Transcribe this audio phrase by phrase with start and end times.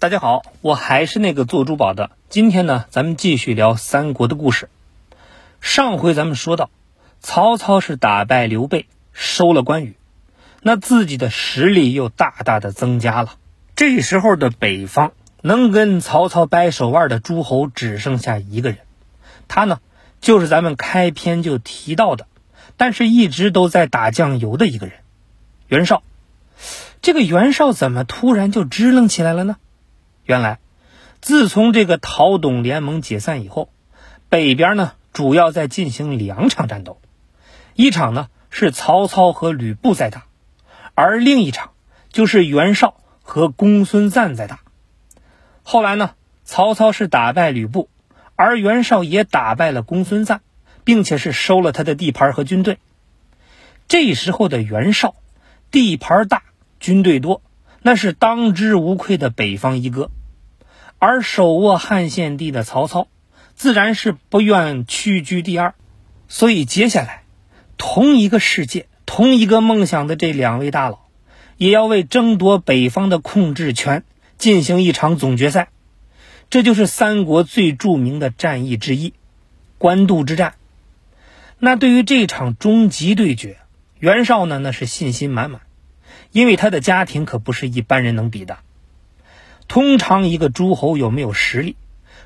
[0.00, 2.12] 大家好，我还是那个做珠宝的。
[2.28, 4.68] 今天呢，咱们继续聊三国的故事。
[5.60, 6.70] 上回咱们说到，
[7.18, 9.96] 曹操是打败刘备，收了关羽，
[10.62, 13.34] 那自己的实力又大大的增加了。
[13.74, 15.10] 这时候的北方，
[15.42, 18.78] 能跟曹操掰手腕的诸侯只剩下一个人，
[19.48, 19.80] 他呢，
[20.20, 22.28] 就是咱们开篇就提到的，
[22.76, 24.94] 但是一直都在打酱油的一个人——
[25.66, 26.04] 袁绍。
[27.02, 29.56] 这个袁绍怎么突然就支棱起来了呢？
[30.28, 30.58] 原来，
[31.22, 33.70] 自从这个陶董联盟解散以后，
[34.28, 37.00] 北边呢主要在进行两场战斗，
[37.72, 40.26] 一场呢是曹操和吕布在打，
[40.94, 41.70] 而另一场
[42.10, 44.60] 就是袁绍和公孙瓒在打。
[45.62, 46.10] 后来呢，
[46.44, 47.88] 曹操是打败吕布，
[48.36, 50.42] 而袁绍也打败了公孙瓒，
[50.84, 52.78] 并且是收了他的地盘和军队。
[53.86, 55.14] 这时候的袁绍，
[55.70, 56.42] 地盘大，
[56.80, 57.40] 军队多，
[57.80, 60.10] 那是当之无愧的北方一哥。
[60.98, 63.08] 而手握汉献帝的曹操，
[63.54, 65.74] 自然是不愿屈居第二，
[66.28, 67.22] 所以接下来，
[67.76, 71.00] 同一个世界、同一个梦想的这两位大佬，
[71.56, 74.04] 也要为争夺北方的控制权
[74.38, 75.68] 进行一场总决赛。
[76.50, 79.12] 这就是三国最著名的战役之一——
[79.78, 80.54] 官渡之战。
[81.58, 83.58] 那对于这场终极对决，
[83.98, 85.60] 袁绍呢，那是信心满满，
[86.32, 88.58] 因为他的家庭可不是一般人能比的。
[89.68, 91.76] 通常一个诸侯有没有实力，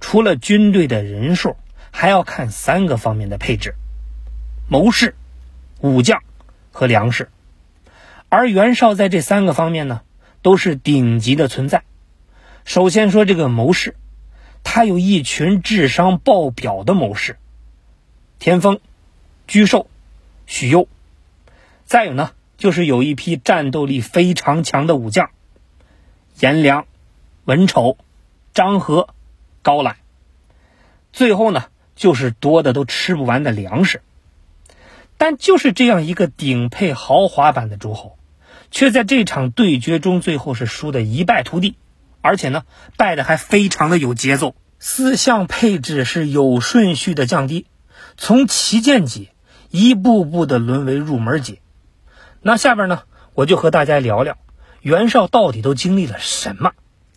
[0.00, 1.56] 除了军队的人数，
[1.92, 3.74] 还要看三个方面的配置：
[4.68, 5.14] 谋士、
[5.80, 6.22] 武将
[6.72, 7.28] 和粮食。
[8.30, 10.00] 而袁绍在这三个方面呢，
[10.42, 11.84] 都是顶级的存在。
[12.64, 13.94] 首先说这个谋士，
[14.64, 17.36] 他有一群智商爆表的谋士：
[18.38, 18.80] 田丰、
[19.46, 19.88] 沮授、
[20.46, 20.88] 许攸。
[21.84, 25.30] 再有呢，就是有一批战斗力非常强的武将：
[26.40, 26.86] 颜良。
[27.46, 27.96] 文丑、
[28.54, 29.08] 张合、
[29.62, 29.98] 高览，
[31.12, 34.02] 最后呢，就是多的都吃不完的粮食。
[35.16, 38.18] 但就是这样一个顶配豪华版的诸侯，
[38.72, 41.76] 却在这场对决中最后是输的一败涂地，
[42.20, 42.64] 而且呢，
[42.96, 47.66] 败的还非常的有节奏，四项配置是有顺序的降低，
[48.16, 49.30] 从旗舰级
[49.70, 51.60] 一步步的沦为入门级。
[52.42, 53.04] 那下边呢，
[53.34, 54.36] 我就和大家聊聊
[54.80, 56.72] 袁绍到底都经历了什么。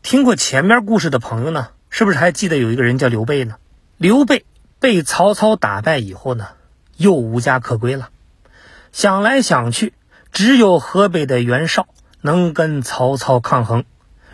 [0.09, 3.58] 听过前面故事的朋友呢，是不是还记得有一个人叫刘备呢？
[3.96, 4.44] 刘备
[4.80, 6.47] 被曹操打败以后呢，
[6.97, 8.09] 又无家可归了。
[8.92, 9.94] 想来想去，
[10.31, 11.88] 只有河北的袁绍
[12.22, 13.86] 能跟曹操抗衡。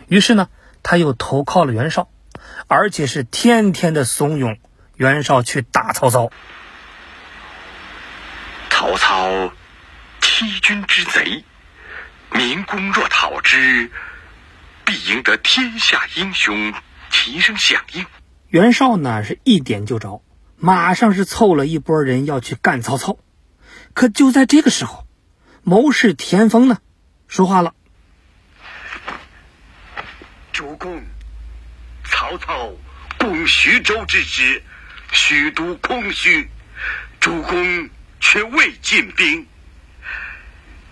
[0.08, 0.48] 于是呢，
[0.82, 2.08] 他又投靠了袁绍，
[2.68, 4.56] 而且是天天的怂恿
[4.94, 6.30] 袁绍去打曹操。
[8.70, 9.52] 曹操
[10.22, 11.44] 欺君之贼，
[12.30, 13.90] 民公若讨之。
[14.86, 16.72] 必赢得天下英雄
[17.10, 18.06] 齐声响应。
[18.48, 20.22] 袁绍呢是一点就着，
[20.56, 23.18] 马上是凑了一波人要去干曹操。
[23.92, 25.06] 可就在这个时候，
[25.64, 26.78] 谋士田丰呢
[27.26, 27.74] 说话了
[30.52, 31.02] ：“主公，
[32.04, 32.72] 曹操
[33.18, 34.62] 攻徐州之时，
[35.10, 36.48] 许都空虚，
[37.18, 39.46] 主公却未进兵。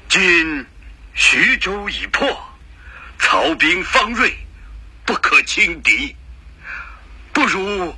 [0.08, 0.66] 今
[1.14, 2.26] 徐州已破。”
[3.26, 4.34] 曹兵方锐，
[5.06, 6.14] 不可轻敌。
[7.32, 7.94] 不如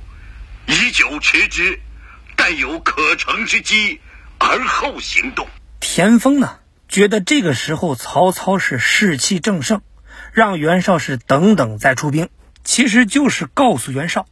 [0.65, 1.81] 以久持之，
[2.37, 3.99] 待有可乘之机
[4.39, 5.45] 而后行动。
[5.81, 9.81] 田丰呢，觉得这个时候曹操是士气正盛，
[10.31, 12.29] 让袁绍是等等再出兵，
[12.63, 14.27] 其实就是告诉袁绍，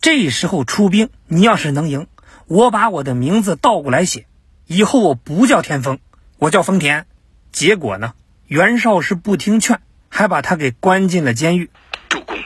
[0.00, 2.08] 这时候出兵，你要是能赢，
[2.48, 4.26] 我把我的名字倒过来写，
[4.66, 6.00] 以后我不叫田丰，
[6.38, 7.06] 我叫丰田。
[7.52, 8.14] 结果呢，
[8.48, 9.80] 袁绍是不听劝。
[10.16, 11.68] 还把他给关进了监狱。
[12.08, 12.38] 主公，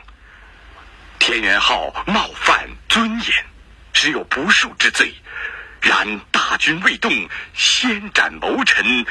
[1.19, 3.45] 田元昊冒犯尊严，
[3.93, 5.13] 实有不恕之罪。
[5.83, 7.13] 然大军未动，
[7.53, 9.05] 先斩谋臣，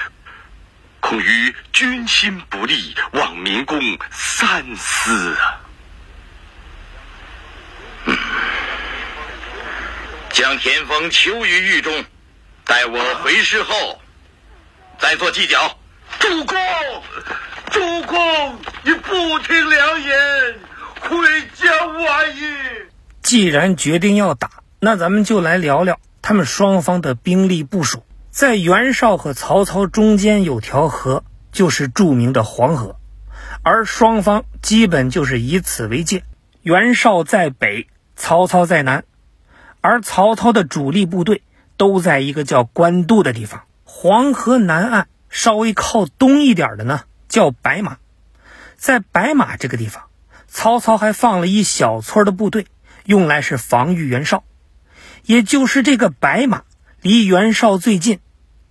[0.99, 3.79] 恐于军心不利，望明公
[4.09, 5.61] 三思啊！
[10.31, 12.03] 将田丰囚于狱中，
[12.65, 14.01] 待我回师后
[14.97, 15.79] 再做计较。
[16.19, 16.57] 主公。
[18.07, 18.17] 公，
[18.83, 20.15] 你不听良言，
[21.01, 21.17] 会
[21.53, 22.41] 将晚矣。
[23.21, 24.49] 既然决定要打，
[24.79, 28.03] 那咱们就来聊聊他们双方的兵力部署。
[28.31, 32.95] 在袁绍和曹操中间有条河，就是著名的黄河，
[33.63, 36.23] 而双方基本就是以此为界。
[36.61, 39.03] 袁绍在北，曹操在南，
[39.81, 41.41] 而曹操的主力部队
[41.77, 43.63] 都在一个叫官渡的地方。
[43.83, 47.01] 黄河南岸稍微靠东一点的呢。
[47.37, 47.97] 叫白马，
[48.77, 50.05] 在白马这个地方，
[50.47, 52.65] 曹操还放了一小撮的部队，
[53.05, 54.43] 用来是防御袁绍。
[55.23, 56.63] 也就是这个白马
[56.99, 58.21] 离袁绍最近，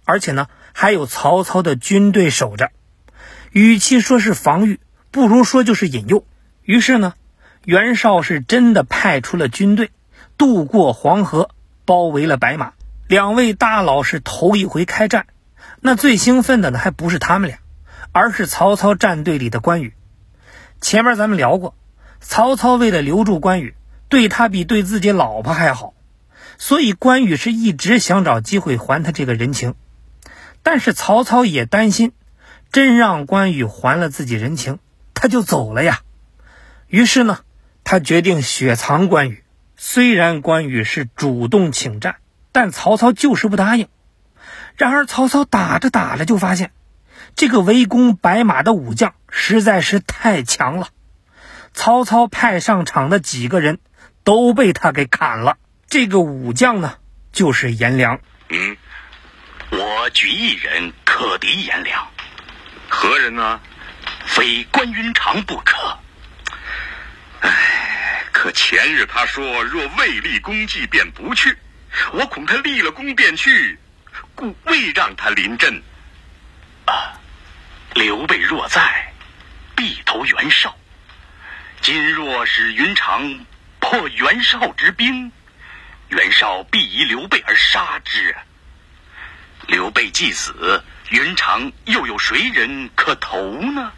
[0.05, 2.73] 而且呢还有曹操的军队守着。
[3.53, 4.81] 与其说是防御，
[5.13, 6.27] 不如说就是引诱。
[6.65, 7.15] 于是呢，
[7.65, 9.93] 袁绍是真的派出了军队，
[10.37, 11.51] 渡过黄河，
[11.85, 12.73] 包围了白马。
[13.07, 15.29] 两位大佬是头一回开战，
[15.79, 17.61] 那最兴奋的呢还不是他们俩，
[18.17, 19.93] 而是曹操战队里的关羽。
[20.81, 21.75] 前面咱们聊过，
[22.19, 23.75] 曹操为了留住关羽，
[24.09, 25.93] 对他比对自己老婆还好，
[26.57, 29.75] 所以关羽是一直想找机会还他这个人情。
[30.63, 32.13] 但是曹操也担心，
[32.73, 34.79] 真让关羽还了自己人情，
[35.13, 36.01] 他就走了呀。
[36.89, 37.41] 于是呢，
[37.85, 39.45] 他决定雪藏关羽。
[39.77, 42.17] 虽然关羽是主动请战。
[42.51, 43.89] 但曹操就是不答应。
[44.77, 46.71] 然而曹操打着打着就发现，
[47.37, 50.89] 这个围攻白马的武将实在是太强了。
[51.75, 53.79] 曹操派上场的几个人
[54.25, 55.59] 都被他给砍了。
[55.87, 56.95] 这个武将呢，
[57.33, 58.19] 就是颜良。
[58.49, 58.77] 嗯，
[59.71, 62.09] 我举一人可敌颜良。
[62.89, 63.61] 何人呢？
[64.25, 65.99] 非关云长不可。
[67.41, 71.57] 唉，可前日他说若未立功绩便不去。
[72.13, 73.79] 我恐他立了功便去，
[74.35, 75.83] 故未让他临阵。
[76.87, 77.16] 啊，
[77.97, 79.11] 刘备若在，
[79.75, 80.77] 必投袁绍。
[81.81, 83.47] 今若使云长
[83.81, 85.33] 破袁绍之兵，
[86.09, 88.37] 袁绍必疑刘备而杀之。
[89.67, 93.91] 刘备既死，云长又有谁人可投呢？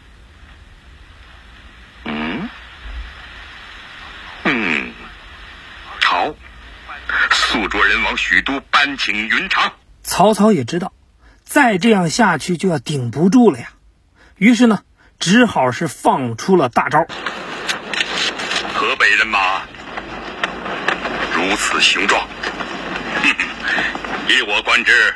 [2.05, 2.49] 嗯，
[4.45, 4.93] 嗯，
[6.01, 6.33] 好。
[7.31, 9.73] 速着人往许都搬请云长。
[10.03, 10.93] 曹操也知道，
[11.43, 13.71] 再这样下去就要顶不住了呀。
[14.39, 14.79] 于是呢，
[15.19, 17.05] 只好是放出了大招。
[18.73, 19.63] 河北人马
[21.35, 22.25] 如此形状，
[24.29, 25.13] 依我观之，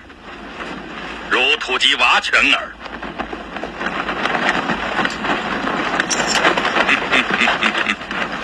[1.29, 2.73] 如土鸡瓦犬耳。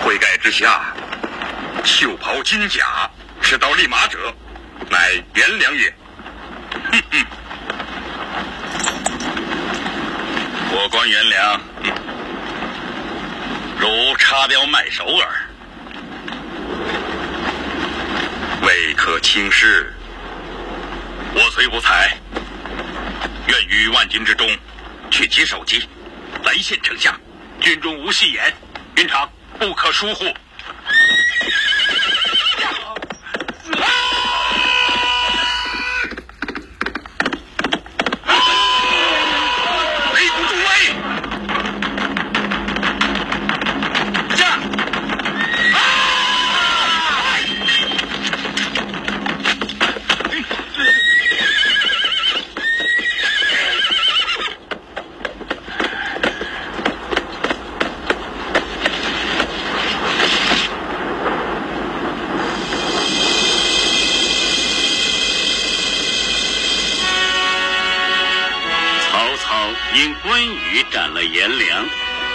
[0.02, 0.94] 灰盖之下，
[1.84, 3.10] 袖袍金甲。
[3.42, 4.34] 持刀立马者，
[4.90, 5.92] 乃颜良也。
[10.90, 11.60] 我观颜良，
[13.78, 15.28] 如插标卖首耳，
[18.62, 19.94] 未可轻视。
[21.32, 22.10] 我虽无才，
[23.46, 24.48] 愿于万军之中，
[25.12, 25.88] 取其首级，
[26.42, 27.14] 来献丞相。
[27.60, 28.52] 军中无戏言，
[28.96, 30.24] 云长不可疏忽。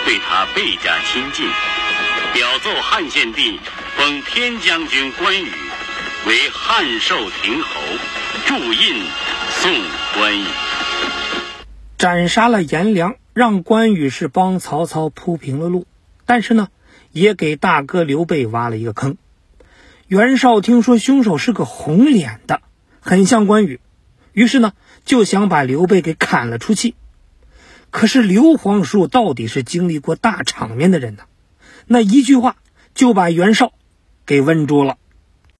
[0.05, 1.47] 对他倍加亲近，
[2.33, 3.59] 表奏汉献帝
[3.97, 5.49] 封天将军关羽
[6.27, 7.81] 为汉寿亭侯，
[8.45, 9.03] 铸印
[9.49, 9.71] 送
[10.13, 10.45] 关羽。
[11.97, 15.87] 斩杀了颜良，让关羽是帮曹操铺平了路，
[16.27, 16.67] 但是呢，
[17.11, 19.17] 也给大哥刘备挖了一个坑。
[20.07, 22.61] 袁绍听说凶手是个红脸的，
[22.99, 23.79] 很像关羽，
[24.33, 26.93] 于是呢，就想把刘备给砍了出气。
[27.97, 31.23] 可是刘皇叔到底是经历过大场面的人呢，
[31.87, 32.57] 那一句话
[32.93, 33.71] 就把袁绍
[34.25, 34.97] 给问住了。